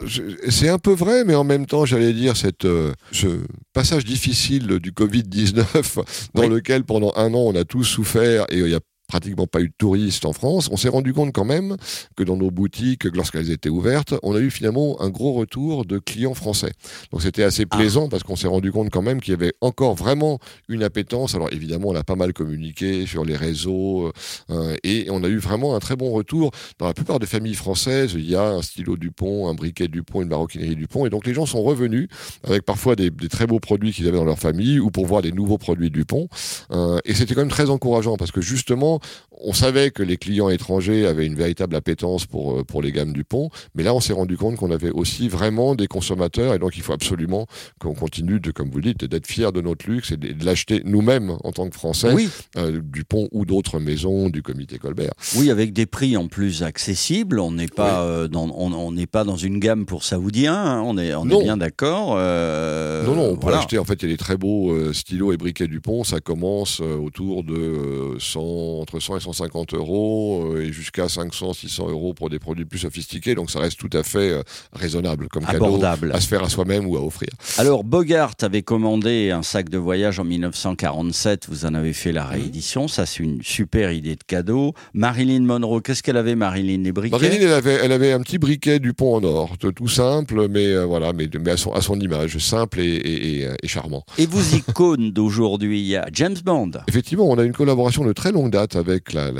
c'est 0.49 0.69
un 0.69 0.79
peu 0.79 0.93
vrai, 0.93 1.25
mais 1.25 1.35
en 1.35 1.43
même 1.43 1.65
temps, 1.65 1.85
j'allais 1.85 2.13
dire, 2.13 2.37
cette, 2.37 2.63
euh, 2.63 2.93
ce 3.11 3.41
passage 3.73 4.05
difficile 4.05 4.79
du 4.79 4.93
Covid-19, 4.93 5.99
dans 6.33 6.47
lequel 6.47 6.85
pendant 6.85 7.11
un 7.17 7.33
an, 7.33 7.43
on 7.47 7.55
a 7.55 7.65
tous 7.65 7.83
souffert, 7.83 8.45
et 8.49 8.59
il 8.59 8.69
y 8.69 8.75
a 8.75 8.79
pratiquement 9.11 9.45
pas 9.45 9.59
eu 9.59 9.67
de 9.67 9.73
touristes 9.77 10.23
en 10.23 10.31
France, 10.31 10.69
on 10.71 10.77
s'est 10.77 10.87
rendu 10.87 11.13
compte 11.13 11.33
quand 11.33 11.43
même 11.43 11.75
que 12.15 12.23
dans 12.23 12.37
nos 12.37 12.49
boutiques, 12.49 13.03
lorsqu'elles 13.13 13.51
étaient 13.51 13.67
ouvertes, 13.67 14.13
on 14.23 14.33
a 14.35 14.39
eu 14.39 14.49
finalement 14.49 15.01
un 15.01 15.09
gros 15.09 15.33
retour 15.33 15.83
de 15.83 15.99
clients 15.99 16.33
français. 16.33 16.71
Donc 17.11 17.21
c'était 17.21 17.43
assez 17.43 17.65
ah. 17.69 17.75
plaisant 17.75 18.07
parce 18.07 18.23
qu'on 18.23 18.37
s'est 18.37 18.47
rendu 18.47 18.71
compte 18.71 18.89
quand 18.89 19.01
même 19.01 19.19
qu'il 19.19 19.31
y 19.31 19.35
avait 19.35 19.51
encore 19.59 19.95
vraiment 19.95 20.39
une 20.69 20.81
appétence. 20.81 21.35
Alors 21.35 21.51
évidemment, 21.51 21.89
on 21.89 21.95
a 21.95 22.05
pas 22.05 22.15
mal 22.15 22.31
communiqué 22.31 23.05
sur 23.05 23.25
les 23.25 23.35
réseaux 23.35 24.13
euh, 24.49 24.77
et 24.85 25.07
on 25.09 25.25
a 25.25 25.27
eu 25.27 25.39
vraiment 25.39 25.75
un 25.75 25.79
très 25.79 25.97
bon 25.97 26.11
retour. 26.11 26.51
Dans 26.79 26.87
la 26.87 26.93
plupart 26.93 27.19
des 27.19 27.27
familles 27.27 27.55
françaises, 27.55 28.13
il 28.13 28.29
y 28.29 28.35
a 28.35 28.47
un 28.47 28.61
stylo 28.61 28.95
Dupont, 28.95 29.49
un 29.49 29.53
briquet 29.53 29.89
Dupont, 29.89 30.21
une 30.21 30.29
maroquinerie 30.29 30.77
Dupont 30.77 31.05
et 31.05 31.09
donc 31.09 31.27
les 31.27 31.33
gens 31.33 31.45
sont 31.45 31.63
revenus 31.63 32.07
avec 32.45 32.63
parfois 32.63 32.95
des, 32.95 33.11
très 33.29 33.45
beaux 33.45 33.59
produits 33.59 33.91
qu'ils 33.91 34.07
avaient 34.07 34.17
dans 34.17 34.23
leur 34.23 34.39
famille 34.39 34.79
ou 34.79 34.89
pour 34.89 35.05
voir 35.05 35.21
des 35.21 35.33
nouveaux 35.33 35.57
produits 35.57 35.91
Dupont. 35.91 36.29
Euh, 36.71 36.99
et 37.03 37.13
c'était 37.13 37.35
quand 37.35 37.41
même 37.41 37.49
très 37.49 37.69
encourageant 37.69 38.15
parce 38.15 38.31
que 38.31 38.39
justement, 38.39 39.00
on 39.43 39.53
savait 39.53 39.91
que 39.91 40.03
les 40.03 40.17
clients 40.17 40.49
étrangers 40.49 41.05
avaient 41.05 41.25
une 41.25 41.35
véritable 41.35 41.75
appétence 41.75 42.25
pour, 42.25 42.59
euh, 42.59 42.63
pour 42.63 42.81
les 42.81 42.91
gammes 42.91 43.13
du 43.13 43.23
pont, 43.23 43.49
mais 43.75 43.83
là 43.83 43.93
on 43.93 43.99
s'est 43.99 44.13
rendu 44.13 44.37
compte 44.37 44.55
qu'on 44.57 44.71
avait 44.71 44.91
aussi 44.91 45.27
vraiment 45.27 45.75
des 45.75 45.87
consommateurs 45.87 46.53
et 46.53 46.59
donc 46.59 46.77
il 46.77 46.83
faut 46.83 46.93
absolument 46.93 47.47
qu'on 47.79 47.93
continue 47.93 48.39
de, 48.39 48.51
comme 48.51 48.69
vous 48.69 48.81
dites, 48.81 49.05
d'être 49.05 49.27
fiers 49.27 49.51
de 49.51 49.61
notre 49.61 49.89
luxe 49.89 50.11
et 50.11 50.17
de, 50.17 50.45
l'acheter 50.45 50.81
nous-mêmes 50.85 51.37
en 51.43 51.51
tant 51.51 51.69
que 51.69 51.75
Français, 51.75 52.13
oui. 52.13 52.29
euh, 52.57 52.81
du 52.83 53.03
pont 53.03 53.27
ou 53.31 53.45
d'autres 53.45 53.79
maisons 53.79 54.29
du 54.29 54.41
comité 54.41 54.77
Colbert. 54.77 55.13
Oui, 55.35 55.49
avec 55.49 55.73
des 55.73 55.85
prix 55.85 56.17
en 56.17 56.27
plus 56.27 56.63
accessibles, 56.63 57.39
on 57.39 57.51
n'est 57.51 57.67
pas, 57.67 58.03
euh, 58.03 58.27
dans, 58.27 58.49
on 58.49 58.91
n'est 58.91 59.07
pas 59.07 59.23
dans 59.23 59.37
une 59.37 59.59
gamme 59.59 59.85
pour 59.85 60.03
saoudiens, 60.03 60.53
hein. 60.53 60.83
on 60.85 60.97
est, 60.97 61.13
on 61.15 61.29
est 61.29 61.43
bien 61.43 61.57
d'accord. 61.57 62.15
Euh, 62.17 63.05
non, 63.05 63.15
non, 63.15 63.29
on 63.31 63.37
peut 63.37 63.53
acheter, 63.53 63.77
en 63.77 63.85
fait 63.85 64.01
il 64.03 64.09
y 64.09 64.11
a 64.11 64.13
des 64.13 64.17
très 64.17 64.37
beaux 64.37 64.93
stylos 64.93 65.31
et 65.31 65.37
briquets 65.37 65.67
du 65.67 65.81
pont, 65.81 66.03
ça 66.03 66.19
commence 66.19 66.81
autour 66.81 67.43
de 67.43 68.15
100, 68.19 68.85
entre 68.91 68.99
100 68.99 69.17
et 69.17 69.19
150 69.21 69.73
euros 69.73 70.53
euh, 70.53 70.63
et 70.63 70.73
jusqu'à 70.73 71.07
500, 71.07 71.53
600 71.53 71.89
euros 71.89 72.13
pour 72.13 72.29
des 72.29 72.39
produits 72.39 72.65
plus 72.65 72.79
sophistiqués. 72.79 73.35
Donc 73.35 73.49
ça 73.49 73.59
reste 73.59 73.79
tout 73.79 73.89
à 73.93 74.03
fait 74.03 74.31
euh, 74.31 74.43
raisonnable 74.73 75.27
comme 75.29 75.43
Abordable. 75.47 76.07
cadeau 76.07 76.17
à 76.17 76.21
se 76.21 76.27
faire 76.27 76.43
à 76.43 76.49
soi-même 76.49 76.85
ou 76.85 76.97
à 76.97 77.01
offrir. 77.01 77.29
Alors 77.57 77.83
Bogart 77.83 78.33
avait 78.41 78.63
commandé 78.63 79.31
un 79.31 79.43
sac 79.43 79.69
de 79.69 79.77
voyage 79.77 80.19
en 80.19 80.25
1947. 80.25 81.47
Vous 81.49 81.65
en 81.65 81.73
avez 81.73 81.93
fait 81.93 82.11
la 82.11 82.25
réédition. 82.25 82.87
Ça 82.87 83.05
c'est 83.05 83.23
une 83.23 83.41
super 83.41 83.91
idée 83.91 84.15
de 84.15 84.23
cadeau. 84.25 84.73
Marilyn 84.93 85.41
Monroe, 85.41 85.81
qu'est-ce 85.81 86.03
qu'elle 86.03 86.17
avait 86.17 86.35
Marilyn 86.35 86.83
Les 86.83 86.91
briquets? 86.91 87.15
Marilyn, 87.15 87.41
elle 87.41 87.53
avait, 87.53 87.79
elle 87.83 87.91
avait 87.91 88.11
un 88.11 88.19
petit 88.19 88.37
briquet 88.37 88.79
du 88.79 88.93
pont 88.93 89.15
en 89.15 89.23
or, 89.23 89.57
tout 89.57 89.87
simple, 89.87 90.47
mais 90.49 90.67
euh, 90.67 90.85
voilà, 90.85 91.13
mais, 91.13 91.29
mais 91.39 91.51
à, 91.51 91.57
son, 91.57 91.71
à, 91.73 91.81
son, 91.81 91.99
image, 91.99 92.37
simple 92.39 92.79
et, 92.79 92.95
et, 92.95 93.47
et, 93.63 93.67
charmant. 93.67 94.03
Et 94.17 94.25
vous 94.25 94.55
icônes 94.55 95.11
d'aujourd'hui, 95.11 95.79
il 95.81 95.87
y 95.87 95.95
a 95.95 96.07
James 96.11 96.37
Bond. 96.43 96.71
Effectivement, 96.87 97.25
on 97.29 97.37
a 97.37 97.43
une 97.43 97.53
collaboration 97.53 98.03
de 98.03 98.13
très 98.13 98.31
longue 98.31 98.51
date 98.51 98.70
avec 98.75 99.13
la, 99.13 99.31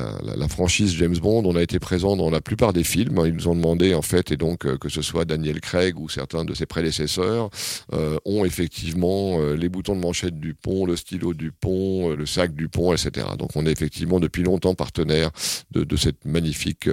franchise 0.50 0.96
James 0.98 1.18
Bond. 1.18 1.44
On 1.46 1.56
a 1.56 1.62
été 1.62 1.80
présent 1.80 2.16
dans 2.16 2.30
la 2.30 2.42
plupart 2.42 2.74
des 2.74 2.84
films. 2.84 3.22
Ils 3.26 3.34
nous 3.34 3.48
ont 3.48 3.56
demandé, 3.56 3.94
en 3.94 4.02
fait, 4.02 4.32
et 4.32 4.38
donc 4.38 4.66
euh, 4.66 4.78
que 4.78 4.90
ce 4.90 5.02
soit 5.02 5.26
Daniel 5.26 5.62
Craig 5.62 6.00
ou 6.00 6.10
certains 6.10 6.46
de 6.46 6.54
ses 6.54 6.66
prédécesseurs, 6.66 7.50
euh, 7.94 8.18
ont 8.26 8.46
effectivement 8.46 9.40
euh, 9.40 9.56
les 9.56 9.70
boutons 9.70 9.96
de 9.96 10.02
manchette 10.02 10.40
du 10.40 10.54
pont, 10.54 10.86
le 10.86 10.96
stylo 10.96 11.34
du 11.34 11.52
pont, 11.52 12.10
le 12.10 12.26
sac 12.26 12.54
du 12.54 12.68
pont, 12.70 12.94
etc. 12.94 13.28
Donc 13.38 13.52
on 13.56 13.66
est 13.66 13.72
effectivement 13.72 14.20
depuis 14.20 14.44
longtemps 14.44 14.76
partenaire 14.76 15.32
de, 15.72 15.96
cette 15.96 16.26
magnifique, 16.26 16.90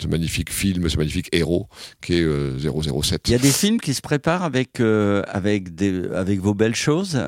ce 0.00 0.06
magnifique 0.08 0.52
film, 0.52 0.88
ce 0.88 0.96
magnifique 0.96 1.28
héros 1.32 1.68
qui 2.00 2.14
est 2.14 2.26
007. 2.58 3.28
Il 3.28 3.32
y 3.32 3.34
a 3.34 3.38
des 3.38 3.50
films 3.50 3.80
qui 3.80 3.94
se 3.94 4.00
préparent 4.00 4.42
avec, 4.42 4.80
avec 4.80 6.40
vos 6.40 6.54
belles 6.54 6.74
choses 6.74 7.18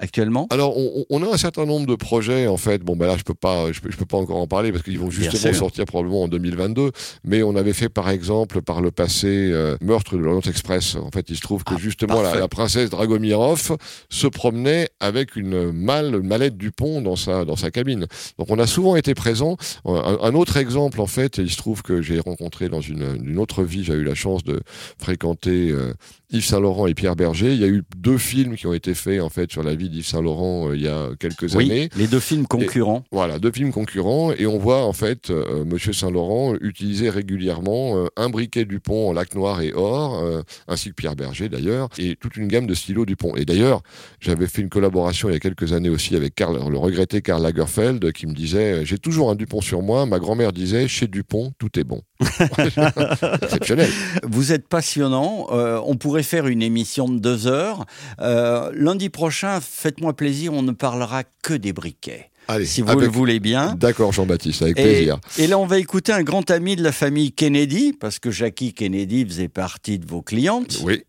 actuellement 0.00 0.46
Alors, 0.50 0.76
on, 0.76 1.04
on, 1.10 1.22
a 1.22 1.32
un 1.32 1.36
certain 1.36 1.66
nombre 1.66 1.86
de 1.86 1.94
projets, 1.94 2.46
en 2.46 2.56
fait. 2.56 2.82
Bon, 2.82 2.96
ben 2.96 3.06
là, 3.06 3.16
je 3.16 3.22
peux 3.22 3.34
pas, 3.34 3.72
je 3.72 3.80
peux, 3.80 3.90
je 3.90 3.96
peux 3.96 4.06
pas 4.06 4.16
encore 4.16 4.38
en 4.38 4.46
parler 4.46 4.72
parce 4.72 4.84
qu'ils 4.84 4.98
vont 4.98 5.10
justement 5.10 5.52
sortir 5.52 5.84
probablement 5.84 6.24
en 6.24 6.28
2022. 6.28 6.92
Mais 7.24 7.42
on 7.42 7.56
avait 7.56 7.72
fait, 7.72 7.88
par 7.88 8.10
exemple, 8.10 8.62
par 8.62 8.80
le 8.80 8.90
passé, 8.90 9.26
euh, 9.28 9.76
Meurtre 9.80 10.16
de 10.16 10.22
l'Orient 10.22 10.40
Express. 10.40 10.96
En 10.96 11.10
fait, 11.10 11.30
il 11.30 11.36
se 11.36 11.42
trouve 11.42 11.64
que 11.64 11.74
ah, 11.74 11.78
justement, 11.78 12.22
la, 12.22 12.34
la, 12.36 12.48
princesse 12.48 12.90
Dragomirov 12.90 13.76
se 14.08 14.26
promenait 14.26 14.88
avec 15.00 15.36
une 15.36 15.72
malle, 15.72 16.14
une 16.14 16.26
mallette 16.26 16.56
du 16.56 16.70
pont 16.70 17.00
dans 17.00 17.16
sa, 17.16 17.44
dans 17.44 17.56
sa 17.56 17.70
cabine. 17.70 18.06
Donc, 18.38 18.48
on 18.50 18.58
a 18.58 18.66
souvent 18.66 18.96
été 18.96 19.14
présent. 19.14 19.56
Un, 19.84 20.18
un 20.22 20.34
autre 20.34 20.56
exemple, 20.56 21.00
en 21.00 21.06
fait, 21.06 21.38
il 21.38 21.50
se 21.50 21.56
trouve 21.56 21.82
que 21.82 22.02
j'ai 22.02 22.20
rencontré 22.20 22.68
dans 22.68 22.80
une, 22.80 23.18
une, 23.24 23.38
autre 23.38 23.62
vie, 23.62 23.84
j'ai 23.84 23.94
eu 23.94 24.04
la 24.04 24.14
chance 24.14 24.44
de 24.44 24.60
fréquenter 24.98 25.70
euh, 25.70 25.92
Yves 26.30 26.44
Saint-Laurent 26.44 26.86
et 26.86 26.94
Pierre 26.94 27.16
Berger. 27.16 27.52
Il 27.52 27.60
y 27.60 27.64
a 27.64 27.68
eu 27.68 27.82
deux 27.96 28.18
films 28.18 28.56
qui 28.56 28.66
ont 28.66 28.74
été 28.74 28.94
faits 28.94 29.20
en 29.20 29.28
fait 29.28 29.50
sur 29.50 29.62
la 29.62 29.74
vie 29.74 29.87
d'Yves 29.88 30.06
Saint-Laurent 30.06 30.70
euh, 30.70 30.76
il 30.76 30.82
y 30.82 30.88
a 30.88 31.10
quelques 31.18 31.54
oui, 31.54 31.64
années. 31.66 31.88
Les 31.96 32.06
deux 32.06 32.20
films 32.20 32.46
concurrents. 32.46 33.04
voilà, 33.12 33.38
deux 33.38 33.52
films 33.52 33.72
concurrents 33.72 34.32
et 34.32 34.46
on 34.46 34.58
voit 34.58 34.84
en 34.84 34.92
fait 34.92 35.30
euh, 35.30 35.64
Monsieur 35.64 35.92
Saint-Laurent 35.92 36.54
utiliser 36.60 37.10
régulièrement 37.10 37.96
euh, 37.96 38.06
un 38.16 38.28
briquet 38.28 38.64
Dupont 38.64 39.08
en 39.08 39.12
lac 39.12 39.34
noir 39.34 39.60
et 39.60 39.72
or, 39.74 40.18
euh, 40.22 40.42
ainsi 40.66 40.90
que 40.90 40.94
Pierre 40.94 41.16
Berger 41.16 41.48
d'ailleurs, 41.48 41.88
et 41.98 42.16
toute 42.16 42.36
une 42.36 42.48
gamme 42.48 42.66
de 42.66 42.74
stylos 42.74 43.06
Dupont. 43.06 43.34
Et 43.36 43.44
d'ailleurs, 43.44 43.82
j'avais 44.20 44.46
fait 44.46 44.62
une 44.62 44.68
collaboration 44.68 45.28
il 45.28 45.32
y 45.32 45.36
a 45.36 45.40
quelques 45.40 45.72
années 45.72 45.88
aussi 45.88 46.16
avec 46.16 46.34
Karl, 46.34 46.58
le 46.70 46.78
regretté 46.78 47.22
Karl 47.22 47.42
Lagerfeld 47.42 48.12
qui 48.12 48.26
me 48.26 48.34
disait 48.34 48.84
j'ai 48.84 48.98
toujours 48.98 49.30
un 49.30 49.34
Dupont 49.34 49.60
sur 49.60 49.82
moi. 49.82 50.06
Ma 50.06 50.18
grand-mère 50.18 50.52
disait 50.52 50.88
chez 50.88 51.06
Dupont 51.06 51.52
tout 51.58 51.78
est 51.78 51.84
bon. 51.84 52.02
Exceptionnel. 53.42 53.90
Vous 54.24 54.52
êtes 54.52 54.68
passionnant. 54.68 55.46
Euh, 55.50 55.80
on 55.84 55.96
pourrait 55.96 56.22
faire 56.22 56.46
une 56.46 56.62
émission 56.62 57.08
de 57.08 57.18
deux 57.18 57.46
heures. 57.46 57.86
Euh, 58.20 58.70
lundi 58.74 59.08
prochain, 59.08 59.60
faites-moi 59.78 60.14
plaisir, 60.14 60.52
on 60.52 60.62
ne 60.62 60.72
parlera 60.72 61.22
que 61.42 61.54
des 61.54 61.72
briquets. 61.72 62.30
Allez, 62.48 62.66
si 62.66 62.82
vous 62.82 62.98
le 62.98 63.06
voulez 63.06 63.40
bien. 63.40 63.74
D'accord, 63.74 64.12
Jean-Baptiste, 64.12 64.62
avec 64.62 64.76
plaisir. 64.76 65.18
Et 65.38 65.46
là, 65.46 65.58
on 65.58 65.66
va 65.66 65.78
écouter 65.78 66.12
un 66.12 66.22
grand 66.22 66.50
ami 66.50 66.76
de 66.76 66.82
la 66.82 66.92
famille 66.92 67.32
Kennedy, 67.32 67.92
parce 67.92 68.18
que 68.18 68.30
Jackie 68.30 68.72
Kennedy 68.72 69.24
faisait 69.24 69.48
partie 69.48 69.98
de 69.98 70.06
vos 70.06 70.22
clientes. 70.22 70.80
Oui. 70.82 71.04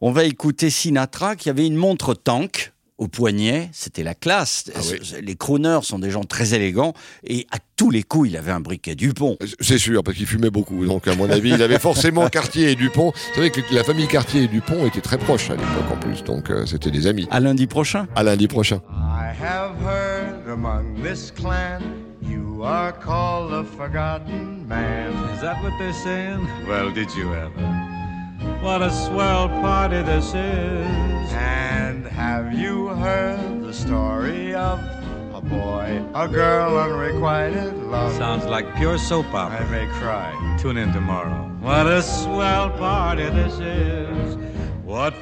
On 0.00 0.12
va 0.12 0.24
écouter 0.24 0.70
Sinatra, 0.70 1.36
qui 1.36 1.48
avait 1.48 1.66
une 1.66 1.76
montre 1.76 2.14
tank 2.14 2.72
au 3.02 3.08
poignet, 3.08 3.68
c'était 3.72 4.04
la 4.04 4.14
classe. 4.14 4.70
Ah 4.76 4.78
oui. 4.90 5.00
Les 5.22 5.34
crooners 5.34 5.80
sont 5.82 5.98
des 5.98 6.10
gens 6.10 6.22
très 6.22 6.54
élégants 6.54 6.94
et 7.24 7.48
à 7.50 7.58
tous 7.76 7.90
les 7.90 8.04
coups, 8.04 8.30
il 8.30 8.36
avait 8.36 8.52
un 8.52 8.60
briquet 8.60 8.94
Dupont. 8.94 9.36
C'est 9.58 9.78
sûr, 9.78 10.04
parce 10.04 10.16
qu'il 10.16 10.26
fumait 10.26 10.50
beaucoup. 10.50 10.86
Donc, 10.86 11.08
à 11.08 11.16
mon 11.16 11.28
avis, 11.28 11.50
il 11.50 11.62
avait 11.62 11.80
forcément 11.80 12.28
Cartier 12.32 12.70
et 12.70 12.74
Dupont. 12.76 13.10
Vous 13.10 13.34
savez 13.34 13.50
que 13.50 13.60
la 13.74 13.82
famille 13.82 14.06
Cartier 14.06 14.44
et 14.44 14.46
Dupont 14.46 14.86
étaient 14.86 15.00
très 15.00 15.18
proches 15.18 15.50
à 15.50 15.54
l'époque 15.54 15.90
en 15.92 15.96
plus. 15.96 16.22
Donc, 16.22 16.48
euh, 16.48 16.64
c'était 16.64 16.92
des 16.92 17.08
amis. 17.08 17.26
À 17.32 17.40
lundi 17.40 17.66
prochain. 17.66 18.06
À 18.14 18.22
lundi 18.22 18.46
prochain. 18.46 18.80
I 18.92 19.34
have 19.36 19.74
heard 19.82 20.48
among 20.48 21.02
this 21.02 21.32
clan 21.32 21.80
you 22.22 22.62
are 22.62 22.92
called 22.92 23.50
the 23.50 23.64
forgotten 23.76 24.68
man. 24.68 25.10
Is 25.34 25.40
that 25.40 25.60
what 25.60 25.72
they're 25.76 25.92
saying? 25.92 26.46
Well, 26.68 26.92
did 26.92 27.12
you 27.16 27.34
ever? 27.34 27.98
What 28.62 28.80
a 28.80 28.92
swell 28.92 29.48
party 29.48 30.02
this 30.02 30.28
is. 30.28 31.32
And 31.32 31.61
have 32.12 32.52
you 32.52 32.88
heard 32.88 33.62
the 33.62 33.72
story 33.72 34.54
of 34.54 34.78
a 35.34 35.40
boy, 35.40 36.04
a 36.14 36.28
girl, 36.28 36.78
unrequited 36.78 37.74
love? 37.84 38.14
Sounds 38.14 38.44
like 38.44 38.76
pure 38.76 38.98
soap 38.98 39.32
opera. 39.32 39.66
I 39.66 39.70
may 39.70 39.86
cry. 39.98 40.56
Tune 40.60 40.76
in 40.76 40.92
tomorrow. 40.92 41.48
What 41.60 41.86
a 41.86 42.02
swell 42.02 42.70
party 42.70 43.24
this 43.30 43.58
is. 43.58 44.36
What 44.84 45.14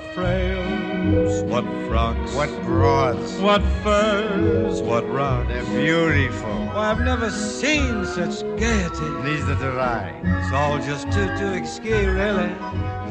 what 1.11 1.65
frocks, 1.89 2.35
What 2.35 2.51
broads? 2.65 3.33
what 3.39 3.63
furs, 3.83 4.81
what 4.83 5.09
rocks. 5.11 5.49
They're 5.49 5.65
beautiful. 5.65 6.49
Why, 6.67 6.91
I've 6.91 7.01
never 7.01 7.31
seen 7.31 8.05
such 8.07 8.43
gaiety. 8.59 9.09
Neither 9.25 9.57
did 9.57 9.77
I. 9.79 10.15
It's 10.25 10.53
all 10.53 10.79
just 10.79 11.07
too, 11.11 11.27
too 11.39 11.53
exquis, 11.61 12.07
really. 12.15 12.53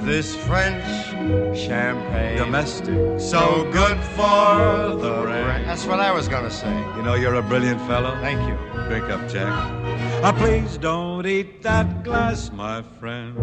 This 0.06 0.34
French 0.36 0.84
champagne. 1.58 2.38
Domestic. 2.38 3.20
So 3.20 3.70
good 3.72 3.98
for 4.15 4.96
the 4.96 5.22
brain. 5.24 5.44
brain. 5.46 5.65
That's 5.65 5.86
what 5.86 6.00
I 6.00 6.12
was 6.13 6.27
gonna 6.29 6.50
say. 6.51 6.74
You 6.96 7.03
know 7.03 7.15
you're 7.15 7.36
a 7.36 7.44
brilliant 7.44 7.82
fellow. 7.82 8.15
Thank 8.22 8.39
you. 8.48 8.56
Drink 8.88 9.10
up, 9.10 9.27
Jack. 9.29 9.51
Ah, 10.24 10.32
please 10.38 10.77
don't 10.77 11.25
eat 11.25 11.62
that 11.63 12.03
glass, 12.03 12.50
my 12.51 12.82
friend. 13.00 13.36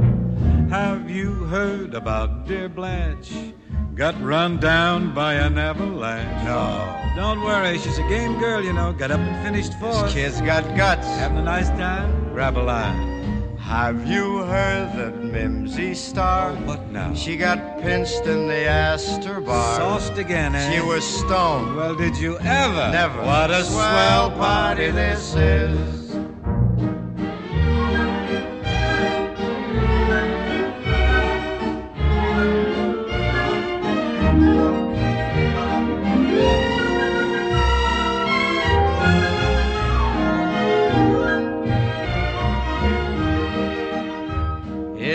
Have 0.70 1.08
you 1.10 1.44
heard 1.44 1.94
about 1.94 2.46
dear 2.46 2.68
Blanche? 2.68 3.52
Got 3.96 4.22
run 4.22 4.58
down 4.58 5.14
by 5.14 5.32
an 5.36 5.56
avalanche. 5.56 6.44
No. 6.44 6.94
Don't 7.16 7.42
worry, 7.42 7.78
she's 7.78 7.96
a 7.96 8.06
game 8.10 8.38
girl, 8.38 8.62
you 8.62 8.74
know. 8.74 8.92
Got 8.92 9.10
up 9.10 9.20
and 9.20 9.42
finished 9.42 9.70
This 9.72 9.80
fourth. 9.80 10.12
kid's 10.12 10.38
got 10.42 10.76
guts. 10.76 11.06
Having 11.06 11.38
a 11.38 11.42
nice 11.42 11.70
time? 11.70 12.30
Grab 12.34 12.58
a 12.58 12.60
line. 12.60 13.56
Have 13.56 14.06
you 14.06 14.42
heard 14.42 14.92
that 14.98 15.24
Mimsy 15.24 15.94
Star? 15.94 16.50
Oh, 16.50 16.66
what 16.66 16.90
now? 16.90 17.14
She 17.14 17.38
got 17.38 17.80
pinched 17.80 18.26
in 18.26 18.48
the 18.48 18.66
Astor 18.68 19.40
bar. 19.40 19.76
Sauced 19.76 20.18
again, 20.18 20.54
eh? 20.54 20.74
She 20.74 20.80
was 20.82 21.02
stoned. 21.02 21.74
Well, 21.74 21.94
did 21.94 22.18
you 22.18 22.38
ever? 22.40 22.90
Never. 22.92 23.22
What 23.22 23.50
a 23.50 23.64
swell 23.64 24.30
party 24.32 24.90
this 24.90 25.34
is. 25.36 26.05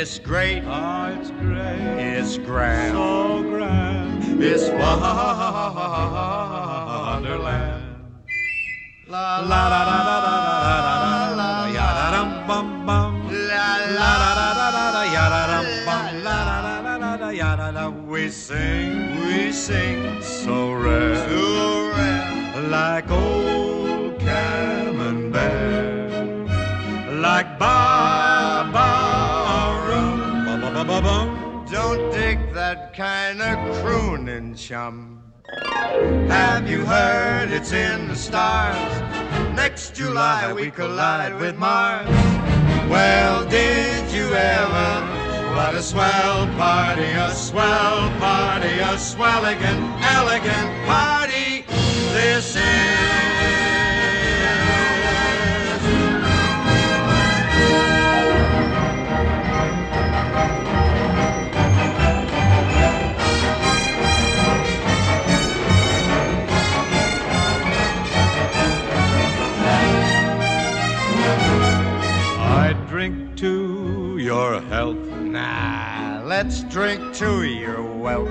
It's 0.01 0.17
great. 0.17 0.63
Oh, 0.65 1.15
it's 1.19 1.29
great. 1.29 1.79
It's 1.99 2.37
grand. 2.39 2.93
So 2.93 3.43
grand. 3.43 4.41
It's 4.41 4.67
Wonderland. 4.69 5.01
La 9.07 9.39
La 9.41 9.69
da 9.69 9.85
da 9.85 9.97
da 10.03 10.21
da 10.21 10.81
da 10.81 11.00
da 17.37 17.55
da 17.55 17.71
da 17.71 17.71
ya 17.71 17.71
da 17.71 17.71
da. 17.71 17.89
We 17.89 18.29
sing, 18.29 19.19
We 19.25 19.51
sing 19.51 20.21
so 20.21 20.73
rare, 20.73 21.15
to 21.15 21.91
rare. 21.95 22.61
like 22.69 23.09
old 23.11 24.19
camembert, 24.19 25.41
like 27.21 27.59
ba 27.59 28.69
ba 28.73 28.89
rum, 29.87 30.45
ba 30.45 30.57
ba 30.61 30.71
ba 30.73 30.83
ba 30.83 31.01
bum. 31.01 31.65
Don't 31.71 32.11
dig 32.11 32.53
that 32.53 32.93
kind 32.93 33.41
of 33.41 33.57
crooning, 33.81 34.55
chum. 34.55 35.21
Have 36.29 36.69
you 36.69 36.85
heard 36.85 37.51
it's 37.51 37.71
in 37.71 38.07
the 38.07 38.15
stars? 38.15 39.01
Next 39.55 39.95
July 39.95 40.53
we 40.53 40.71
collide 40.71 41.39
with 41.39 41.57
Mars. 41.57 42.07
Well, 42.89 43.45
did 43.45 44.11
you 44.11 44.33
ever? 44.33 45.20
A 45.73 45.81
swell 45.81 46.47
party, 46.57 47.03
a 47.03 47.33
swell 47.33 48.09
party, 48.19 48.79
a 48.79 48.97
swelligan, 48.97 50.01
elegant 50.03 50.85
party. 50.85 51.63
This 52.13 52.57
is. 52.57 52.90
Drink 73.01 73.35
to 73.35 74.17
your 74.19 74.61
health. 74.61 75.07
Nah, 75.17 76.21
let's 76.23 76.61
drink 76.65 77.15
to 77.15 77.43
your 77.43 77.81
wealth. 77.81 78.29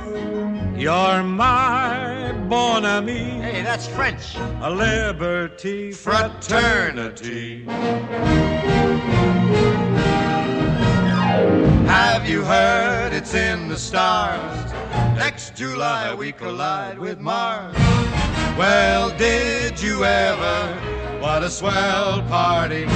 You're 0.78 1.24
my 1.24 2.32
bon 2.48 2.84
ami. 2.84 3.18
Hey, 3.42 3.62
that's 3.62 3.88
French. 3.88 4.36
a 4.62 4.70
liberty 4.70 5.90
Fraternity. 5.90 7.64
Have 11.88 12.28
you 12.28 12.44
heard 12.44 13.12
it's 13.12 13.34
in 13.34 13.68
the 13.68 13.76
stars? 13.76 14.72
Next 15.16 15.56
July 15.56 16.14
we 16.14 16.30
collide 16.30 16.96
with 16.96 17.18
Mars. 17.18 17.74
Well, 18.56 19.10
did 19.18 19.82
you 19.82 20.04
ever? 20.04 20.90
What 21.20 21.42
a 21.42 21.50
swell 21.50 22.22
party! 22.28 22.86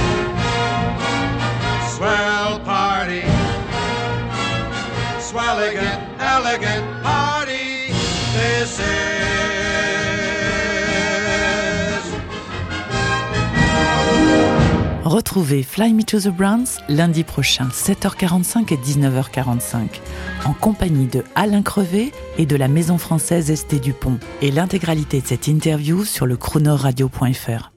Retrouvez 15.15 15.63
Fly 15.63 15.93
Me 15.93 16.03
to 16.03 16.19
the 16.19 16.27
Browns 16.27 16.79
lundi 16.89 17.23
prochain, 17.23 17.67
7h45 17.69 18.73
et 18.73 18.77
19h45, 18.77 20.01
en 20.45 20.53
compagnie 20.53 21.07
de 21.07 21.23
Alain 21.35 21.61
Crevet 21.61 22.11
et 22.37 22.45
de 22.45 22.55
la 22.55 22.67
maison 22.67 22.97
française 22.97 23.51
Esté 23.51 23.79
Dupont, 23.79 24.19
et 24.41 24.51
l'intégralité 24.51 25.21
de 25.21 25.27
cette 25.27 25.47
interview 25.47 26.03
sur 26.03 26.25
le 26.25 26.35
chronoradio.fr. 26.35 27.71